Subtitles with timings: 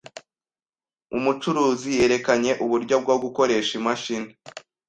[1.17, 4.29] Umucuruzi yerekanye uburyo bwo gukoresha imashini.